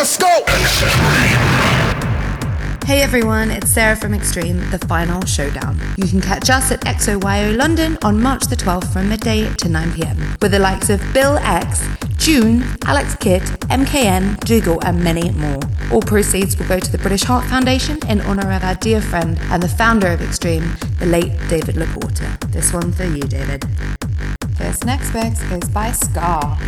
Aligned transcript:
let's 0.00 0.16
go. 0.16 0.42
Hey 2.86 3.02
everyone, 3.02 3.50
it's 3.50 3.70
Sarah 3.70 3.94
from 3.94 4.14
Extreme, 4.14 4.70
the 4.70 4.78
final 4.88 5.22
showdown. 5.26 5.78
You 5.98 6.08
can 6.08 6.22
catch 6.22 6.48
us 6.48 6.72
at 6.72 6.80
XOYO 6.86 7.54
London 7.54 7.98
on 8.02 8.18
March 8.18 8.44
the 8.44 8.56
12th 8.56 8.94
from 8.94 9.10
midday 9.10 9.42
to 9.42 9.68
9pm 9.68 10.40
with 10.40 10.52
the 10.52 10.58
likes 10.58 10.88
of 10.88 11.02
Bill 11.12 11.36
X, 11.36 11.86
June, 12.16 12.64
Alex 12.86 13.14
Kidd, 13.16 13.42
MKN, 13.68 14.40
Dougal, 14.40 14.82
and 14.86 15.04
many 15.04 15.32
more. 15.32 15.60
All 15.92 16.00
proceeds 16.00 16.58
will 16.58 16.66
go 16.66 16.80
to 16.80 16.90
the 16.90 16.96
British 16.96 17.24
Heart 17.24 17.44
Foundation 17.50 17.98
in 18.08 18.22
honour 18.22 18.50
of 18.52 18.64
our 18.64 18.76
dear 18.76 19.02
friend 19.02 19.38
and 19.50 19.62
the 19.62 19.68
founder 19.68 20.06
of 20.06 20.22
Extreme, 20.22 20.76
the 20.98 21.04
late 21.04 21.38
David 21.50 21.74
Laporta. 21.74 22.40
This 22.52 22.72
one 22.72 22.90
for 22.92 23.04
you, 23.04 23.24
David. 23.24 23.64
This 24.56 24.82
next 24.82 25.12
mix 25.12 25.42
is 25.42 25.68
by 25.68 25.92
Scar. 25.92 26.58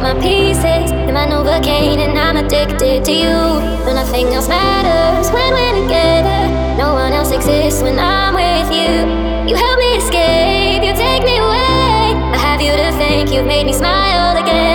My 0.00 0.14
pieces 0.14 0.90
in 0.90 1.14
my 1.14 1.26
Novocaine 1.26 1.98
and 1.98 2.18
I'm 2.18 2.36
addicted 2.36 3.04
to 3.04 3.12
you. 3.12 3.36
When 3.84 3.94
nothing 3.94 4.26
else 4.34 4.48
matters 4.48 5.30
when 5.30 5.52
we're 5.52 5.82
together. 5.82 6.40
No 6.76 6.94
one 6.94 7.12
else 7.12 7.30
exists 7.30 7.82
when 7.82 7.98
I'm 7.98 8.34
with 8.34 8.70
you. 8.74 8.92
You 9.48 9.54
help 9.56 9.78
me 9.78 9.96
escape, 9.96 10.82
you 10.82 10.92
take 10.94 11.22
me 11.22 11.36
away. 11.38 12.16
I 12.34 12.38
have 12.38 12.60
you 12.60 12.72
to 12.72 12.90
thank, 12.98 13.30
you've 13.30 13.46
made 13.46 13.66
me 13.66 13.72
smile 13.72 14.36
again. 14.36 14.73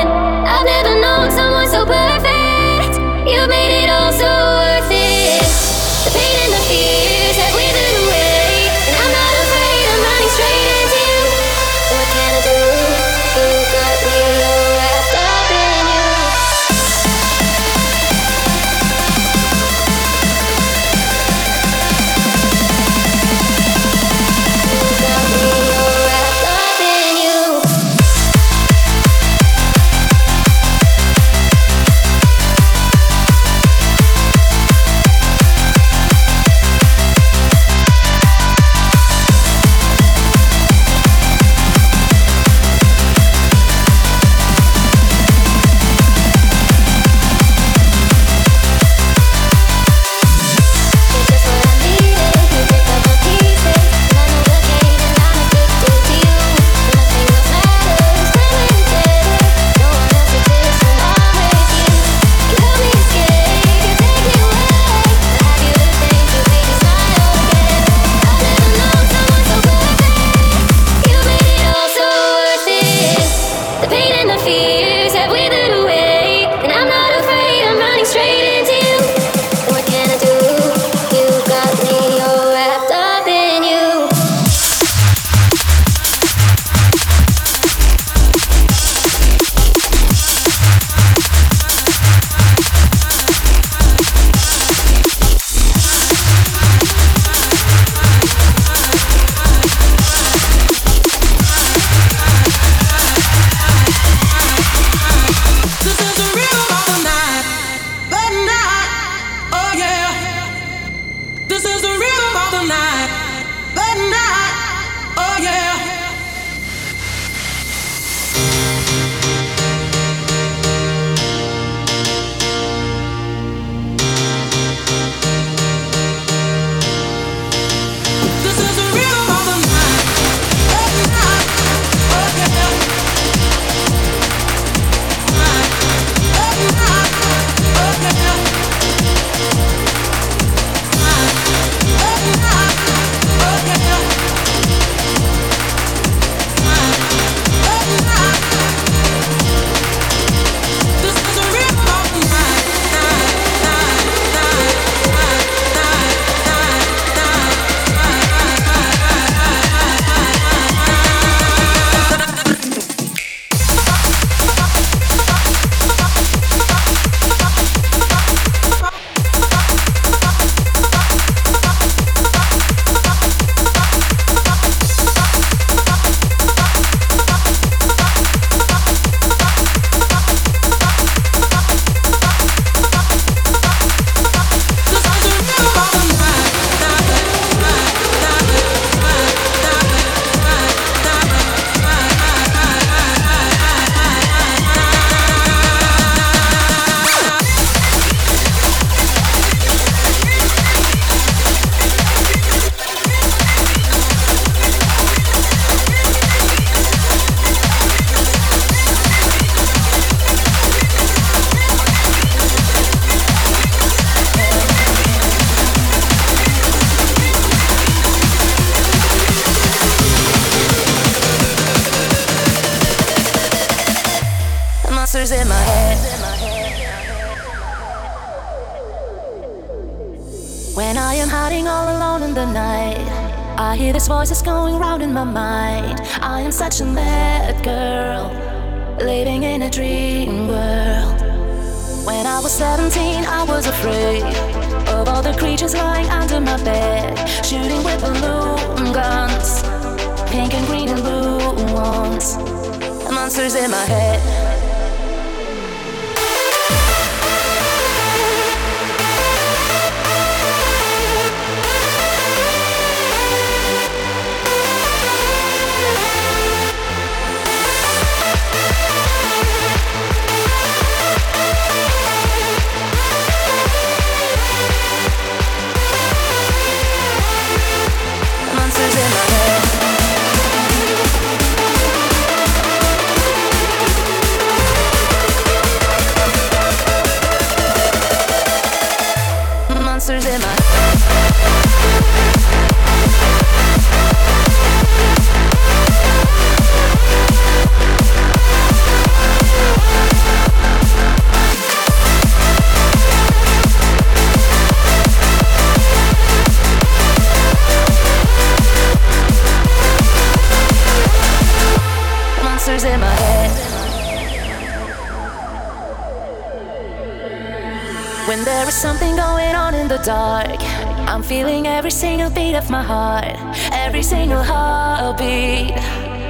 My 322.69 322.83
heart, 322.83 323.36
every 323.71 324.04
single 324.04 324.44
heartbeat. 324.44 325.71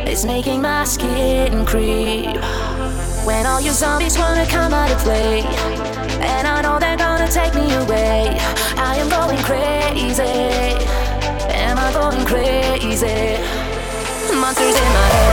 is 0.07 0.25
making 0.25 0.61
my 0.61 0.85
skin 0.85 1.65
creep. 1.65 2.35
When 3.25 3.45
all 3.45 3.59
you 3.59 3.71
zombies 3.71 4.17
wanna 4.17 4.45
come 4.47 4.73
out 4.73 4.89
to 4.89 4.95
play, 4.97 5.41
and 6.21 6.47
I 6.47 6.61
know 6.61 6.79
they're 6.79 6.97
gonna 6.97 7.27
take 7.27 7.53
me 7.53 7.73
away. 7.73 8.37
I 8.77 8.95
am 8.95 9.09
going 9.09 9.41
crazy. 9.43 10.23
Am 11.53 11.77
I 11.77 11.91
going 11.93 12.25
crazy? 12.25 13.37
Monsters 14.33 14.75
in 14.75 14.93
my 14.93 15.07
head. 15.13 15.28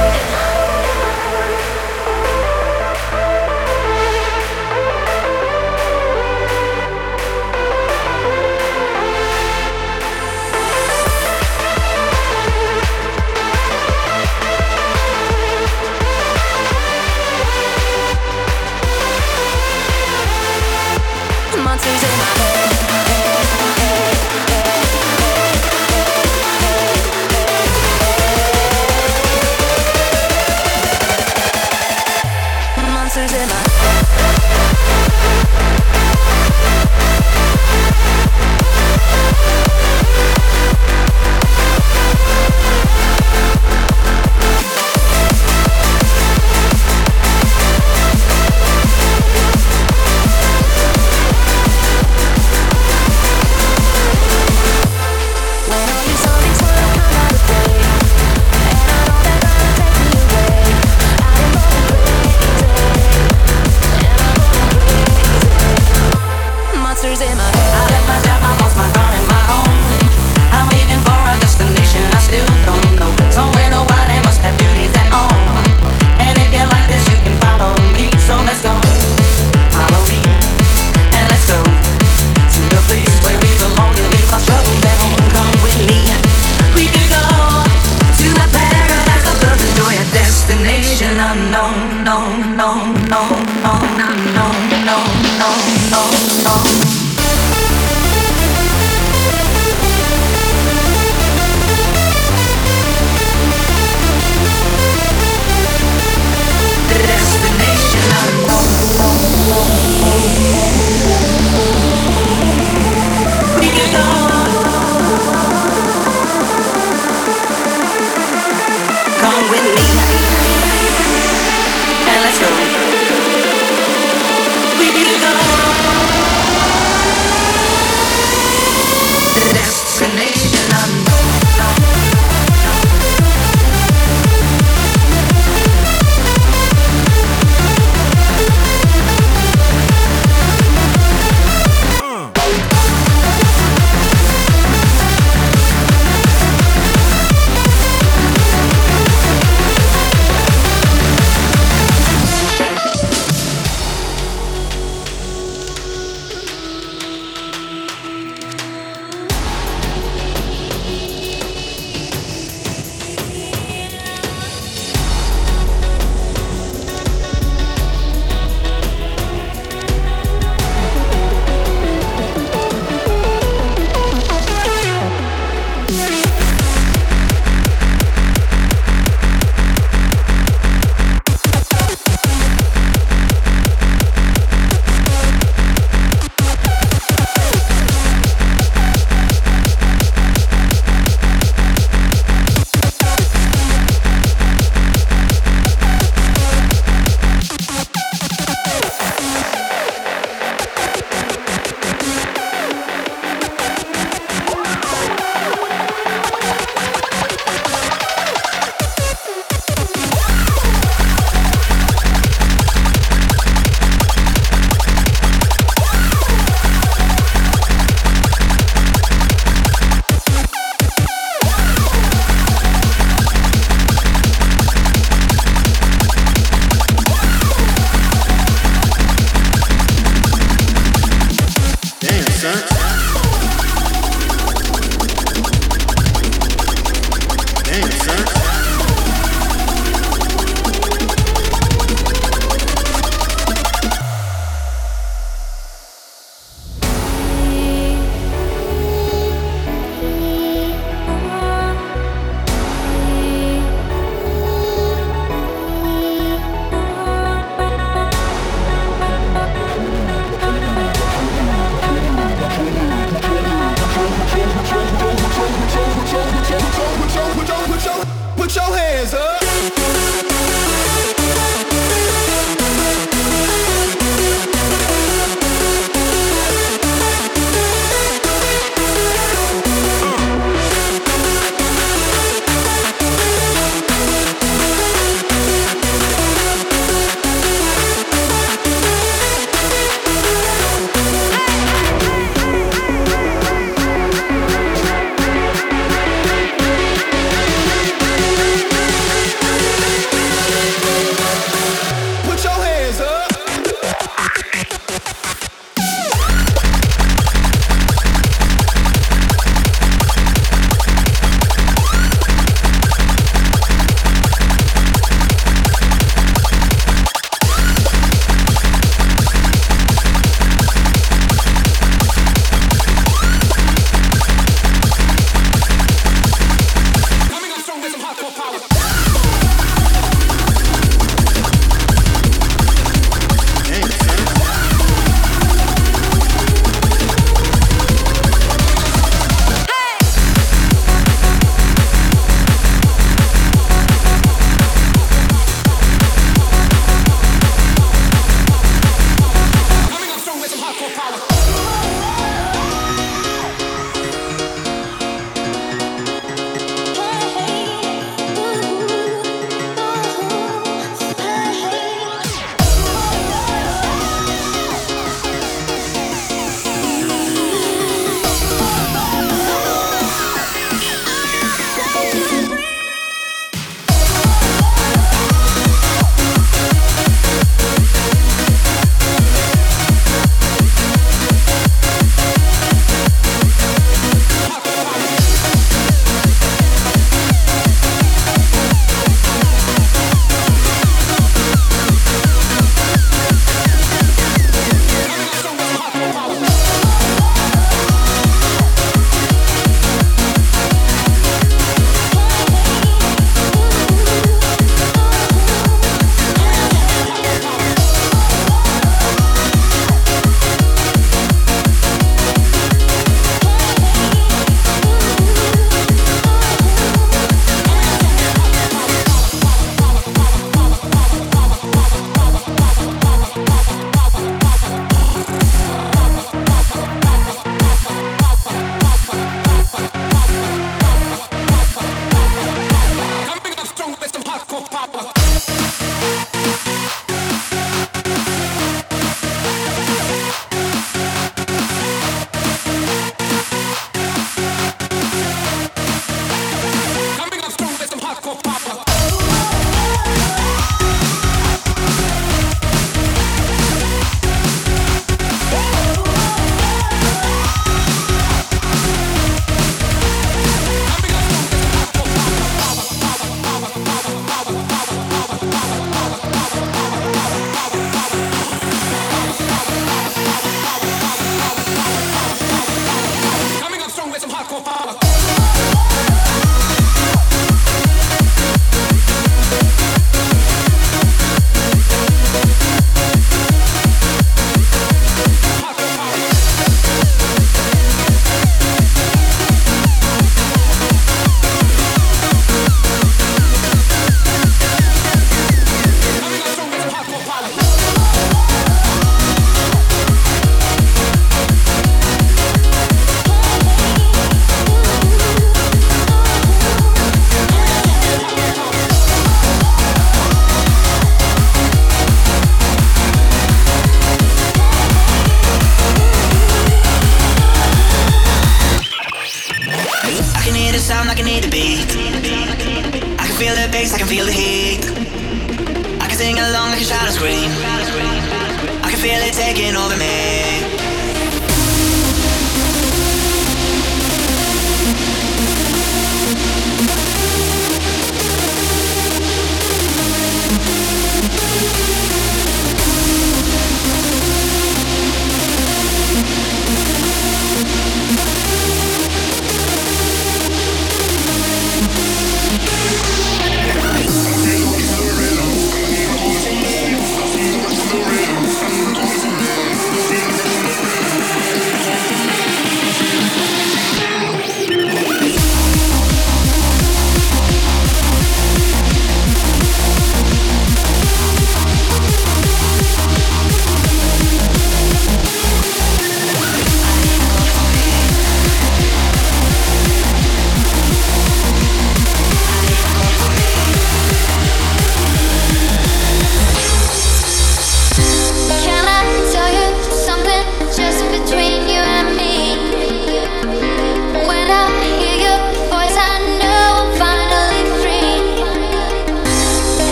com 434.46 434.62
papo 434.62 436.35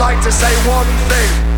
like 0.00 0.22
to 0.22 0.32
say 0.32 0.50
one 0.66 0.86
thing. 1.10 1.50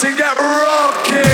To 0.00 0.16
get 0.16 0.36
rocking. 0.38 1.27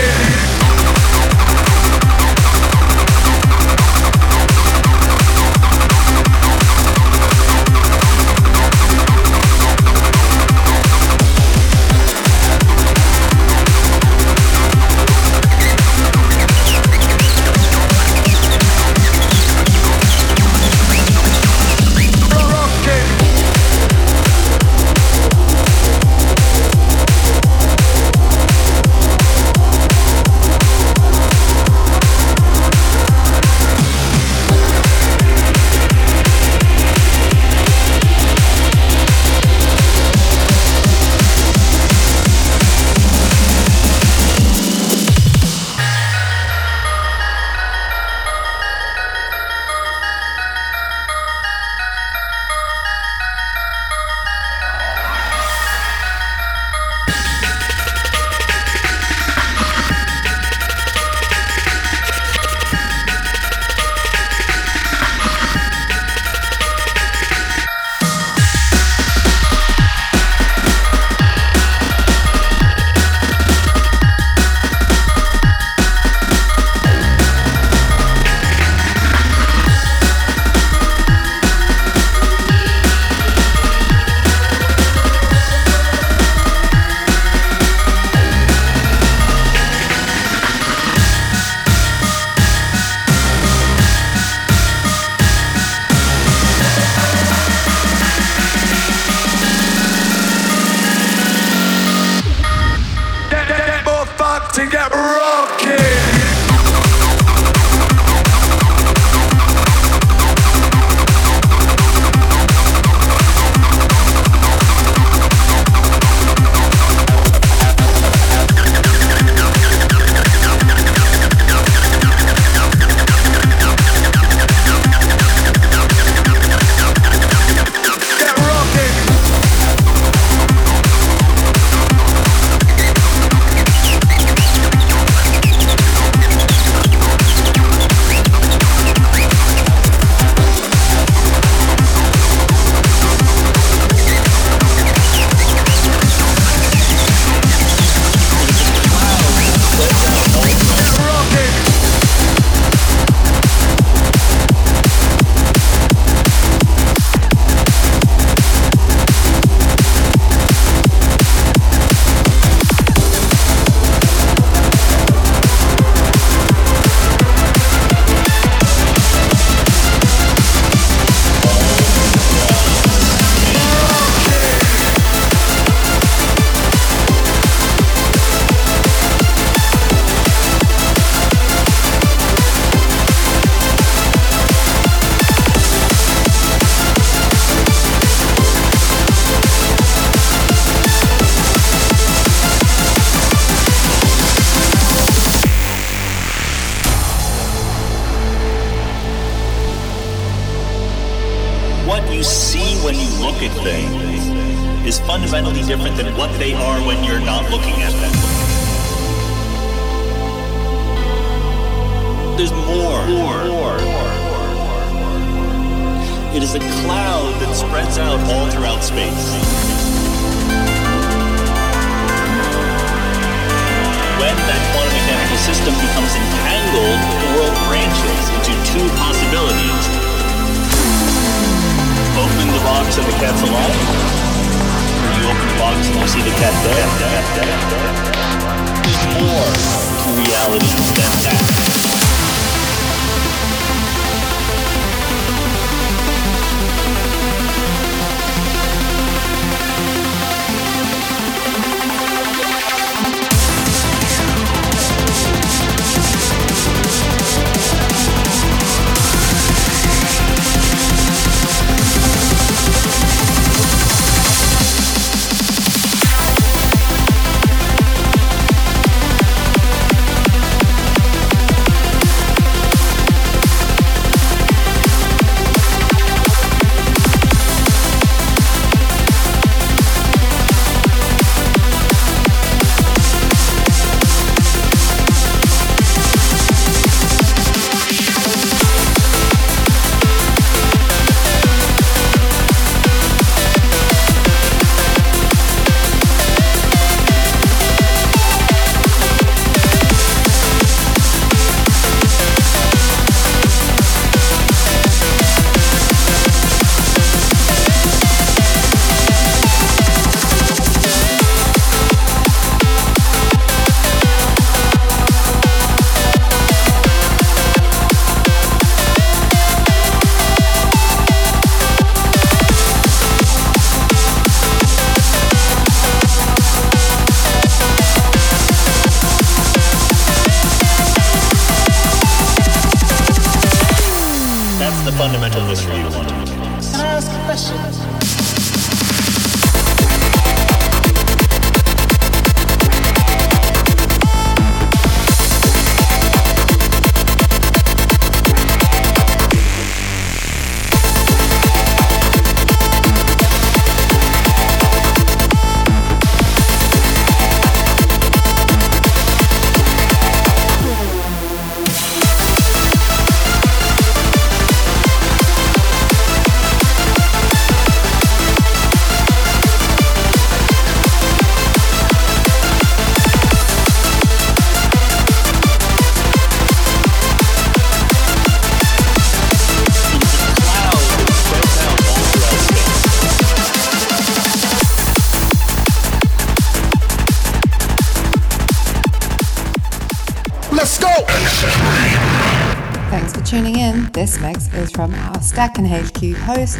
This 394.05 394.21
mix 394.21 394.53
is 394.53 394.71
from 394.71 394.95
our 394.95 395.23
Stack 395.23 395.57
and 395.57 395.67
HQ 395.67 396.15
host, 396.27 396.59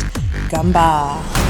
Gumbar. 0.49 1.44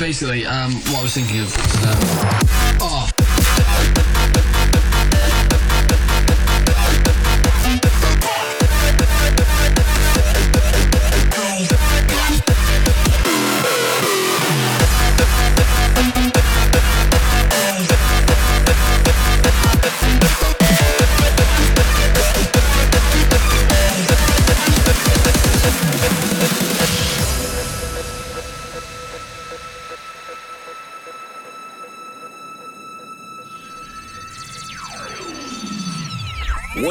basically, 0.00 0.46
um, 0.46 0.72
what 0.72 1.00
I 1.00 1.02
was 1.02 1.14
thinking 1.14 1.40
of. 1.40 1.54
Was, 1.54 1.84
um 1.84 2.69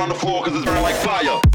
on 0.00 0.08
the 0.08 0.14
floor 0.14 0.42
cause 0.42 0.56
it's 0.56 0.64
burning 0.64 0.82
like 0.82 0.94
fire. 0.94 1.49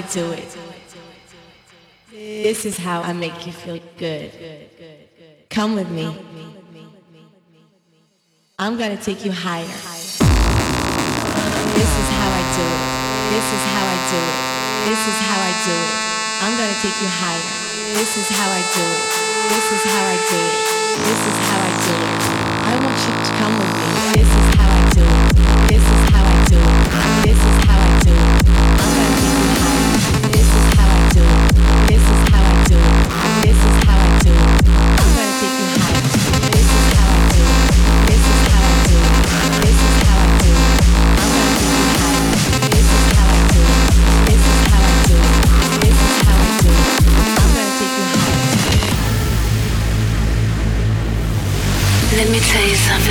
I 0.00 0.02
do 0.14 0.32
it. 0.32 0.56
This 2.10 2.64
is 2.64 2.78
how 2.78 3.02
I 3.02 3.12
make 3.12 3.46
you 3.46 3.52
feel 3.52 3.78
good. 3.98 4.32
Come 5.50 5.74
with 5.74 5.90
me. 5.90 6.08
I'm 8.58 8.78
gonna 8.78 8.96
take 8.96 9.26
you 9.26 9.32
higher. 9.32 9.76
This 11.76 11.92
is 12.00 12.08
how 12.16 12.28
I 12.32 12.44
do 12.56 12.64
it. 12.64 12.84
This 13.28 13.44
is 13.44 13.62
how 13.76 13.84
I 13.84 13.98
do 14.08 14.20
it. 14.24 14.40
This 14.88 15.02
is 15.04 15.18
how 15.28 15.36
I 15.36 15.52
do 15.68 15.76
it. 15.76 15.92
I'm 16.48 16.54
gonna 16.56 16.80
take 16.80 16.96
you 17.04 17.10
higher. 17.20 17.44
This 18.00 18.16
is 18.16 18.28
how 18.32 18.48
I 18.48 18.62
do 18.72 18.84
it. 18.96 19.04
This 19.52 19.66
is 19.76 19.84
how 19.84 20.00
I 20.00 20.16
do 20.32 20.40
it. 20.48 20.64
This 21.04 21.20
is 21.28 21.36
how 21.44 21.60
I 21.60 21.72
do 21.84 21.92
it. 22.08 22.24
I 22.64 22.74
want 22.80 22.96
you 23.04 23.12
to 23.28 23.32
come 23.36 23.52
with 23.60 23.72
me. 23.76 23.88
This 24.16 24.30
is 24.32 24.48
how 24.56 24.64
I 24.64 24.82
do 24.96 25.04
it. 25.04 25.28
This 25.68 25.84
is 25.84 25.99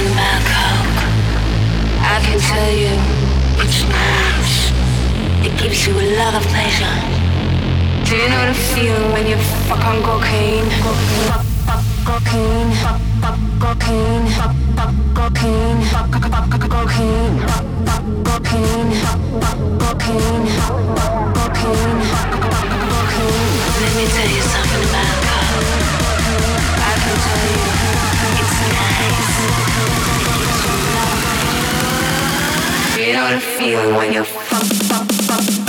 about 0.07 0.41
coke. 0.47 1.01
I 1.99 2.17
can 2.23 2.39
tell 2.39 2.71
you 2.71 2.93
it's 3.59 3.83
nice. 3.83 4.71
It 5.45 5.53
gives 5.59 5.87
you 5.87 5.93
a 5.93 6.07
lot 6.19 6.33
of 6.35 6.43
pleasure. 6.47 6.95
Do 8.05 8.15
you 8.15 8.27
know 8.29 8.45
the 8.47 8.53
feeling 8.73 9.11
when 9.11 9.27
you 9.27 9.37
fuck 9.67 9.83
on 9.85 10.01
cocaine? 10.03 10.69
Cocaine. 10.79 11.39
Cocaine. 12.07 12.71
Cocaine. 13.59 14.27
Cocaine. 15.13 15.81
Cocaine. 16.79 17.35
Cocaine. 18.23 18.91
Cocaine. 19.83 20.47
Cocaine. 21.39 21.99
Let 23.81 23.91
me 23.97 24.05
tell 24.15 24.29
you 24.29 24.43
something 24.53 24.83
about 24.89 25.15
coke. 25.27 26.18
I 26.89 26.95
you 27.05 28.43
it's 28.43 28.59
nice. 28.65 29.29
It 29.29 29.57
gives 29.77 29.79
you're 34.13 34.23
lot 34.93 35.01
of 35.01 35.17
pleasure. 35.27 35.68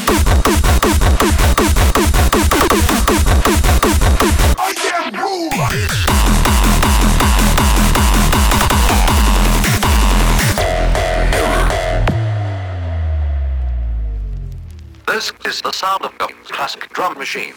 Classic 16.71 16.93
drum 16.93 17.17
machine. 17.17 17.51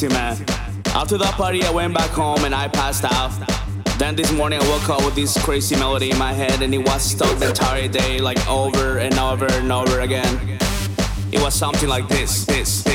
crazy, 0.00 0.14
man. 0.14 0.32
After 0.94 1.18
that 1.18 1.34
party, 1.34 1.62
I 1.62 1.70
went 1.70 1.92
back 1.92 2.10
home 2.10 2.44
and 2.44 2.54
I 2.54 2.68
passed 2.68 3.04
out. 3.04 3.30
Then 3.98 4.16
this 4.16 4.32
morning 4.32 4.60
I 4.60 4.68
woke 4.68 4.88
up 4.88 5.04
with 5.04 5.14
this 5.14 5.36
crazy 5.44 5.76
melody 5.76 6.10
in 6.10 6.18
my 6.18 6.32
head 6.32 6.62
and 6.62 6.74
it 6.74 6.78
was 6.78 7.02
stuck 7.02 7.38
the 7.38 7.48
entire 7.48 7.86
day 7.86 8.18
like 8.18 8.38
over 8.48 8.98
and 8.98 9.18
over 9.18 9.46
and 9.46 9.70
over 9.70 10.00
again. 10.00 10.58
It 11.32 11.40
was 11.42 11.54
something 11.54 11.88
like 11.88 12.08
this, 12.08 12.46
this. 12.46 12.89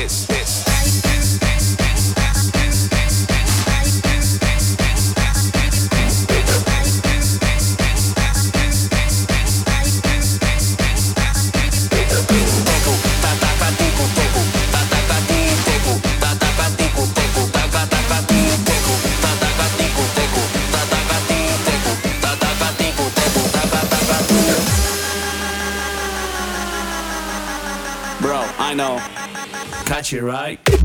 got 30.06 30.12
you 30.12 30.24
right. 30.24 30.76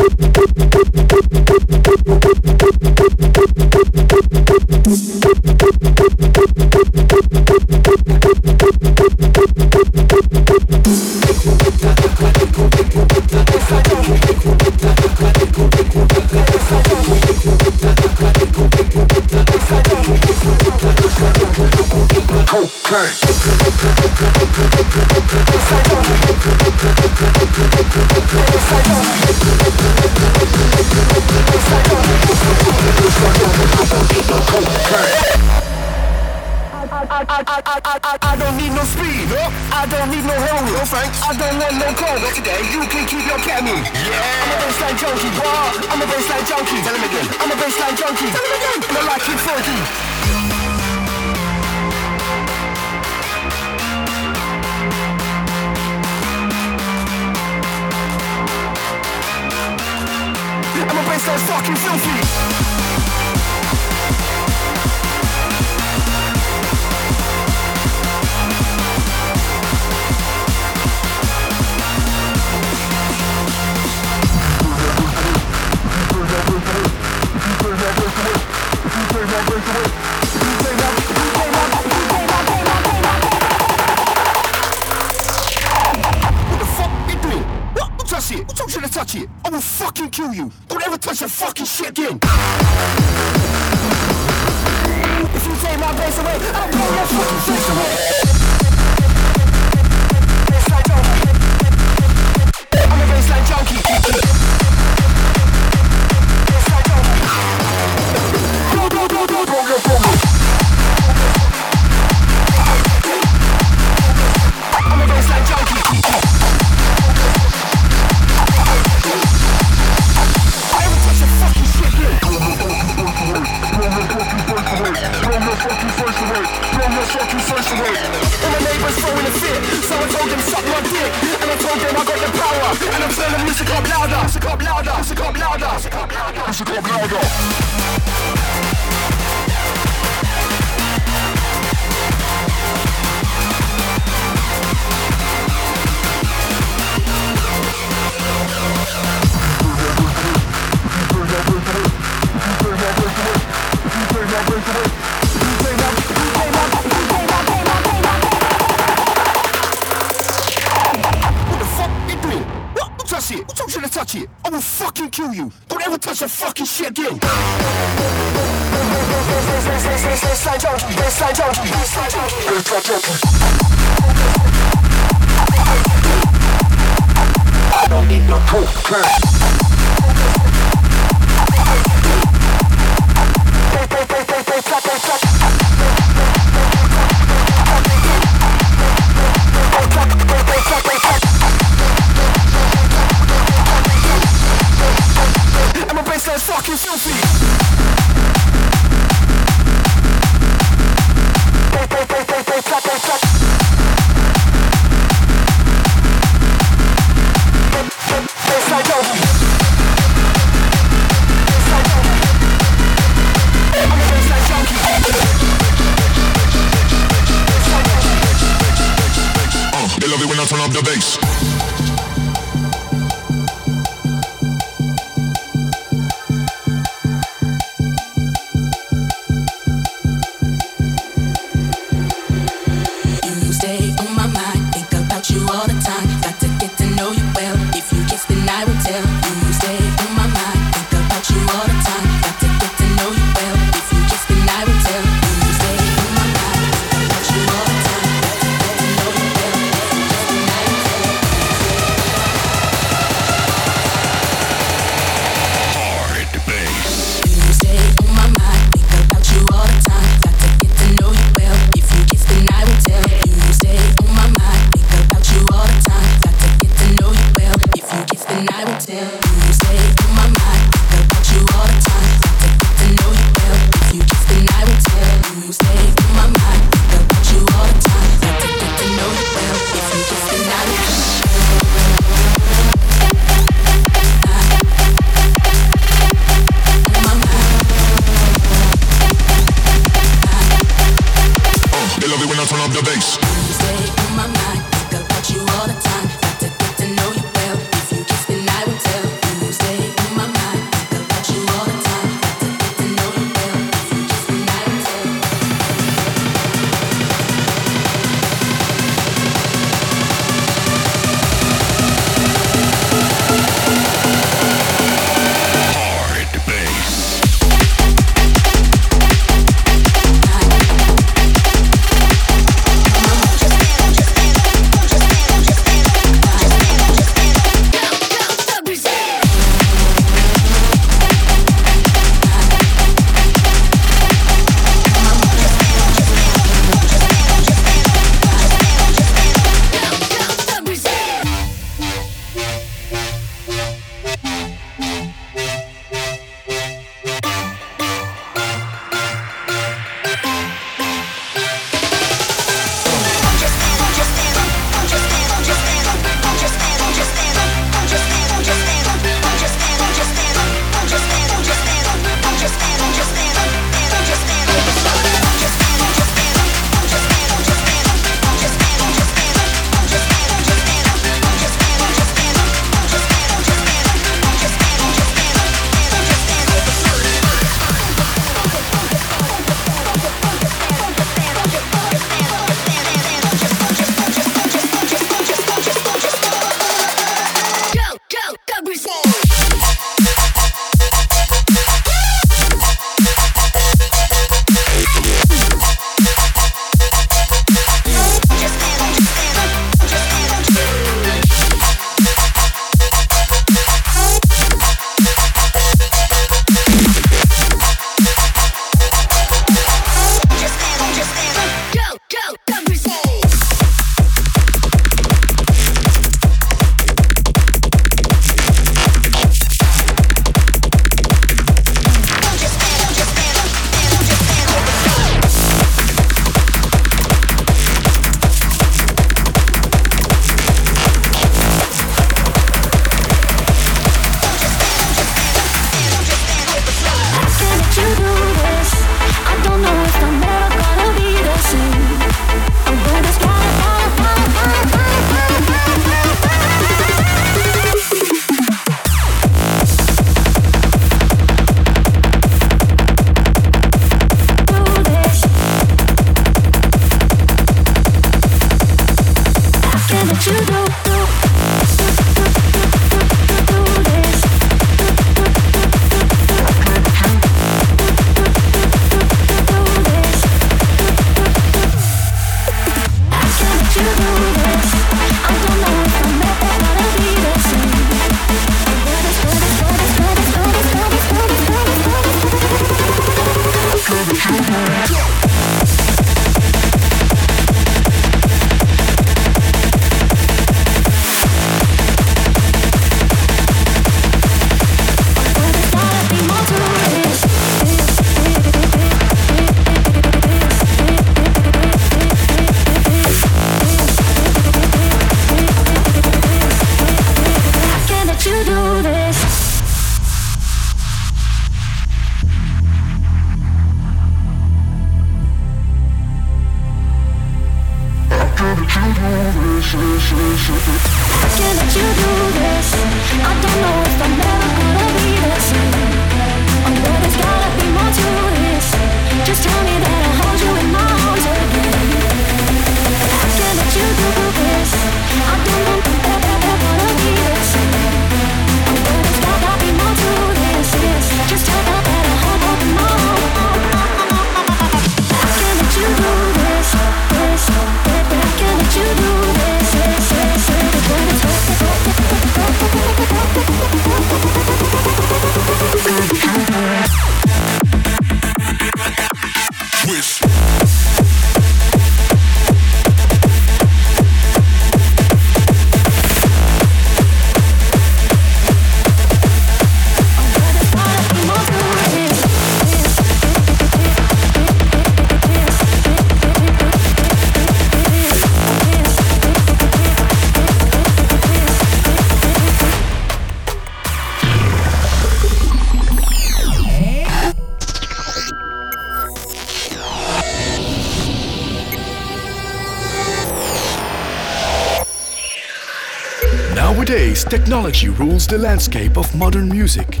Technology 597.62 597.90
rules 597.90 598.26
the 598.26 598.36
landscape 598.36 598.96
of 598.96 599.14
modern 599.14 599.48
music. 599.48 600.00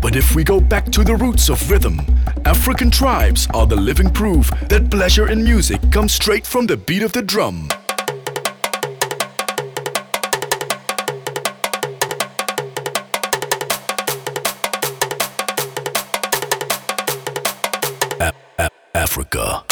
But 0.00 0.14
if 0.14 0.36
we 0.36 0.44
go 0.44 0.60
back 0.60 0.92
to 0.92 1.02
the 1.02 1.16
roots 1.16 1.48
of 1.50 1.68
rhythm, 1.68 2.00
African 2.44 2.88
tribes 2.88 3.48
are 3.52 3.66
the 3.66 3.74
living 3.74 4.10
proof 4.10 4.48
that 4.68 4.92
pleasure 4.92 5.28
in 5.28 5.42
music 5.42 5.80
comes 5.90 6.12
straight 6.12 6.46
from 6.46 6.68
the 6.68 6.76
beat 6.76 7.02
of 7.02 7.12
the 7.12 7.22
drum. 7.22 7.68
Africa. 18.94 19.69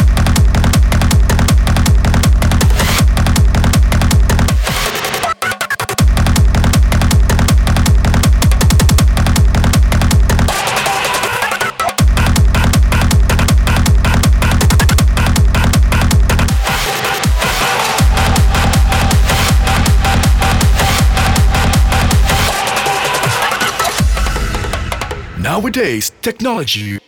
Nowadays, 25.59 26.13
technology. 26.23 27.08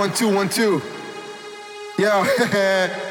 One, 0.00 0.14
two, 0.14 0.34
one, 0.34 0.48
two. 0.48 0.80
Yo, 1.98 2.24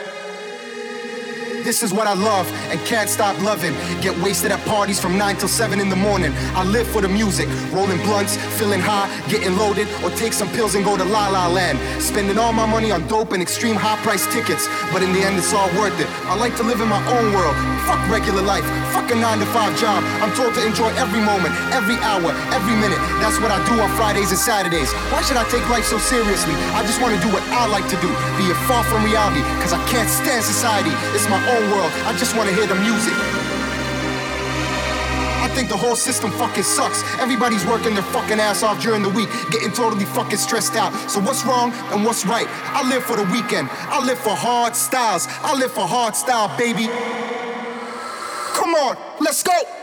This 1.64 1.84
is 1.84 1.94
what 1.94 2.08
I 2.08 2.14
love 2.14 2.48
and 2.72 2.80
can't 2.88 3.08
stop 3.08 3.40
loving. 3.44 3.74
Get 4.02 4.18
wasted 4.24 4.52
at 4.52 4.60
parties 4.66 5.00
from 5.00 5.18
9 5.18 5.36
till 5.36 5.48
7 5.48 5.80
in 5.80 5.90
the 5.90 5.96
morning. 5.96 6.32
I 6.56 6.64
live 6.64 6.88
for 6.88 7.02
the 7.02 7.10
music, 7.10 7.48
rolling 7.72 8.00
blunts, 8.00 8.38
feeling 8.58 8.80
high, 8.80 9.06
getting 9.30 9.56
loaded, 9.56 9.88
or 10.04 10.10
take 10.12 10.34
some 10.34 10.50
pills 10.50 10.74
and 10.74 10.84
go 10.84 10.98
to 10.98 11.04
La 11.04 11.28
La 11.28 11.48
Land. 11.48 11.78
Spending 12.02 12.40
all 12.40 12.54
my 12.54 12.66
money 12.66 12.92
on 12.92 13.08
dope 13.08 13.34
and 13.34 13.42
extreme 13.42 13.76
high 13.76 14.02
price 14.02 14.26
tickets, 14.34 14.68
but 14.92 15.04
in 15.04 15.14
the 15.14 15.20
end 15.20 15.38
it's 15.38 15.54
all 15.54 15.70
worth 15.78 15.94
it. 16.00 16.08
I 16.26 16.36
like 16.36 16.56
to 16.58 16.64
live 16.64 16.82
in 16.82 16.88
my 16.88 17.06
own 17.06 17.34
world. 17.34 17.56
Fuck 17.86 18.02
regular 18.10 18.42
life, 18.42 18.66
a 19.12 19.16
9 19.16 19.40
to 19.40 19.46
5 19.46 19.80
job. 19.80 20.04
I'm 20.22 20.34
told 20.36 20.54
to 20.54 20.62
enjoy 20.66 20.90
every 20.98 21.22
moment, 21.22 21.54
every 21.74 21.98
hour, 22.06 22.32
every 22.54 22.76
minute. 22.78 23.00
That's 23.22 23.40
what 23.42 23.50
I 23.50 23.58
do 23.66 23.82
on 23.82 23.90
Fridays 23.98 24.30
and 24.30 24.40
Saturdays. 24.40 24.92
Why 25.10 25.22
should 25.22 25.38
I 25.38 25.46
take 25.50 25.68
life 25.70 25.86
so 25.86 25.98
seriously? 25.98 26.54
I 26.78 26.86
just 26.86 27.02
want 27.02 27.16
to 27.16 27.22
do 27.22 27.30
what 27.34 27.44
I 27.50 27.66
like 27.68 27.88
to 27.90 27.98
do, 28.02 28.10
be 28.38 28.46
it 28.50 28.60
far 28.70 28.84
from 28.84 29.04
reality, 29.04 29.42
cause 29.62 29.74
I 29.74 29.82
can't 29.90 30.10
stand 30.10 30.44
society. 30.44 30.92
It's 31.18 31.30
my 31.30 31.42
own 31.58 31.72
world. 31.72 31.92
I 32.06 32.14
just 32.18 32.36
want 32.36 32.50
to 32.50 32.56
hear 32.56 32.68
the 32.68 32.76
music. 32.76 33.14
I 35.40 35.48
think 35.56 35.70
the 35.70 35.78
whole 35.78 35.96
system 35.96 36.30
fucking 36.32 36.64
sucks. 36.64 37.02
Everybody's 37.18 37.66
working 37.66 37.94
their 37.96 38.04
fucking 38.04 38.40
ass 38.40 38.62
off 38.62 38.82
during 38.82 39.02
the 39.02 39.10
week, 39.10 39.30
getting 39.50 39.72
totally 39.72 40.06
fucking 40.06 40.38
stressed 40.38 40.76
out. 40.76 40.94
So 41.10 41.20
what's 41.20 41.44
wrong 41.46 41.74
and 41.92 42.06
what's 42.06 42.26
right? 42.26 42.48
I 42.50 42.88
live 42.88 43.04
for 43.04 43.18
the 43.18 43.26
weekend. 43.32 43.70
I 43.72 44.04
live 44.04 44.20
for 44.20 44.36
hard 44.36 44.76
styles. 44.76 45.28
I 45.42 45.56
live 45.56 45.72
for 45.72 45.88
hard 45.88 46.16
style, 46.16 46.56
baby. 46.58 46.88
Come 48.70 48.76
on, 48.76 48.98
let's 49.20 49.42
go. 49.42 49.79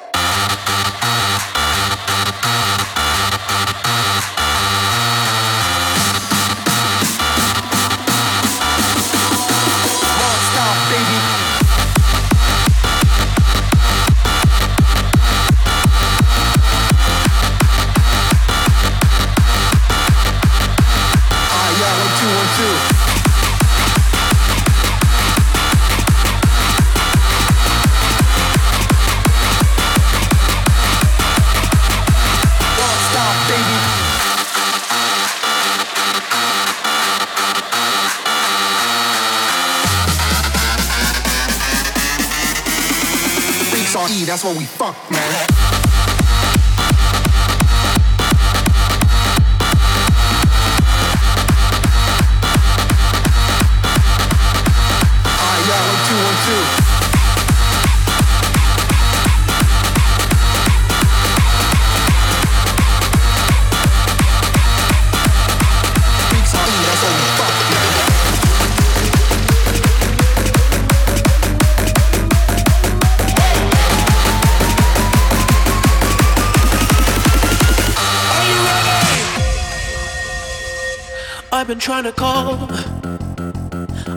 I've 81.67 81.71
been 81.71 81.81
trying 81.81 82.05
to 82.05 82.13
call. 82.13 82.69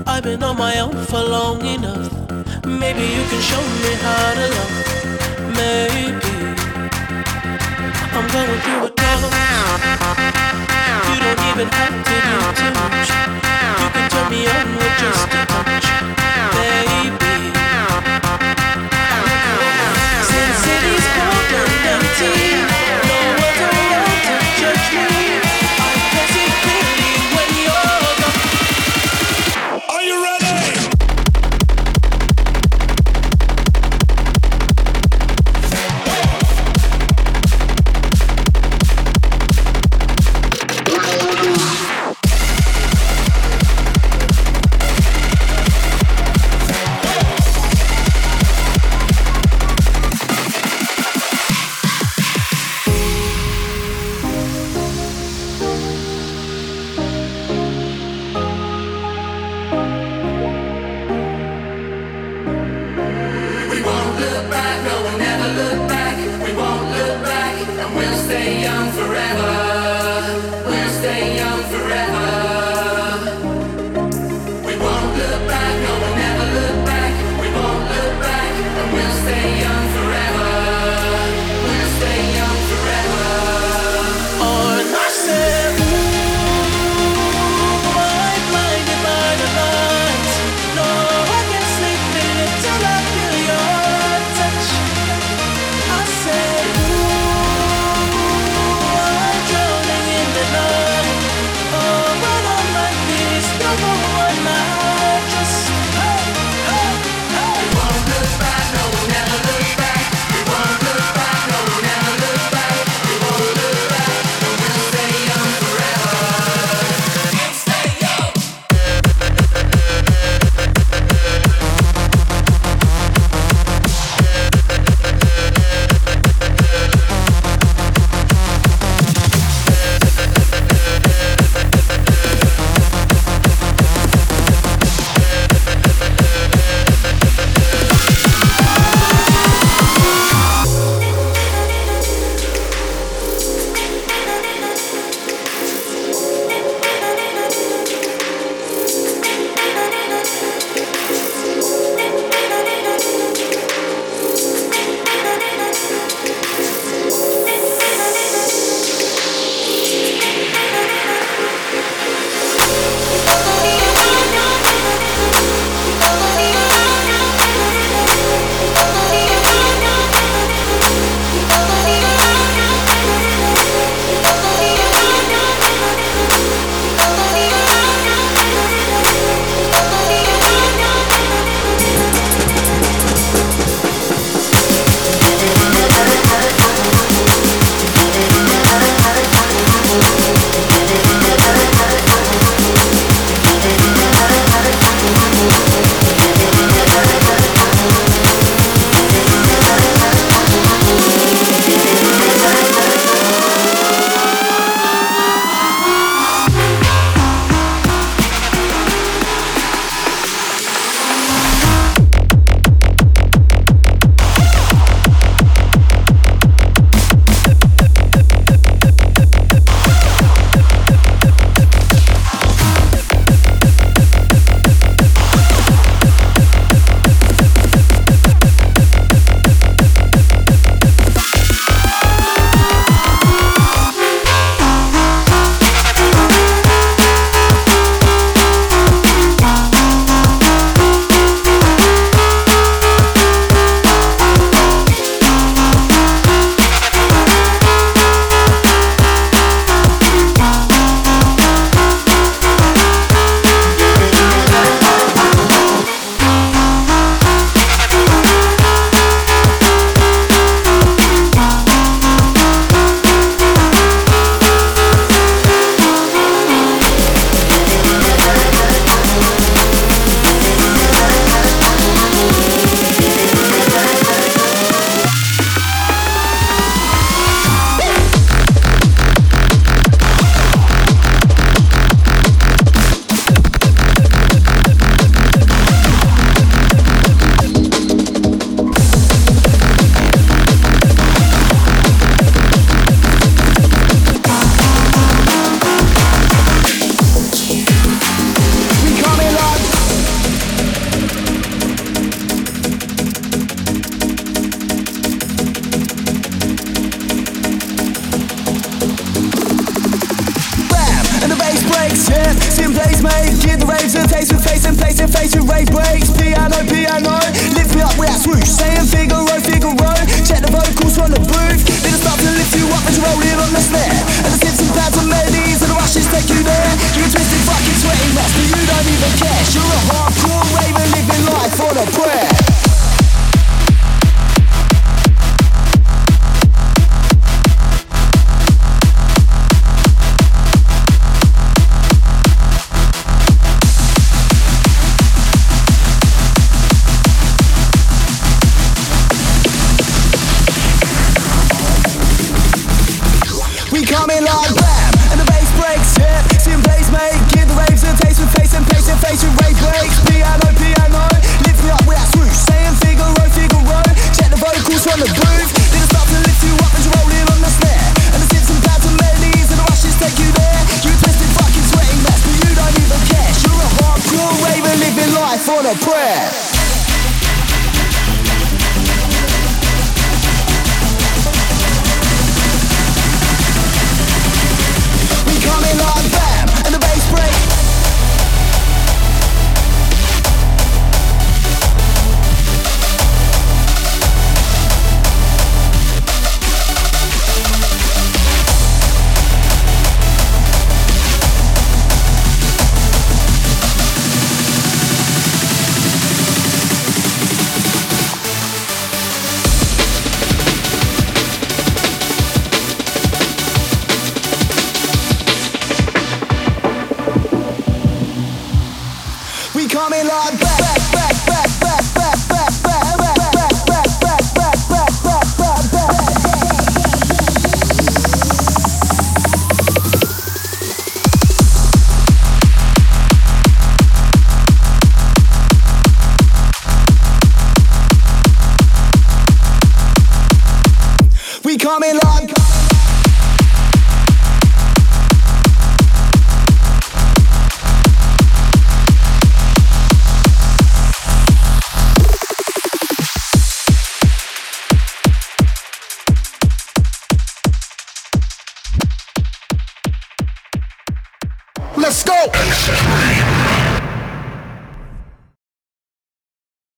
I've 0.06 0.22
been 0.22 0.44
on 0.44 0.56
my 0.56 0.78
own 0.82 0.96
for 1.06 1.18
long 1.18 1.66
enough. 1.66 2.14
Maybe 2.64 3.02
you 3.02 3.24
can 3.26 3.42
show 3.42 3.64
me 3.82 3.94
how 4.06 4.34
to 4.36 4.48
love. 4.54 4.74
Maybe 5.58 6.30
I'm 8.14 8.28
going 8.30 8.60
through 8.62 8.86
a 8.86 8.90
tough. 8.92 9.34
You 11.10 11.18
don't 11.26 11.42
even 11.50 11.68
have 11.74 11.98
to 12.06 12.16
do 12.30 12.38
too 12.60 12.72
much. 12.78 13.10
You 13.82 13.90
can 13.96 14.06
turn 14.12 14.30
me 14.30 14.46
on 14.46 14.68
with 14.78 14.96
just 15.00 15.34
a 15.34 15.46
touch, 15.48 15.86
baby. 16.54 16.89